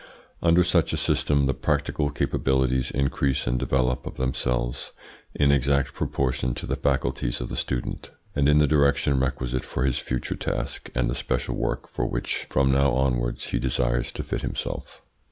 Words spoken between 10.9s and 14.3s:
and the special work for which from now onwards he desires to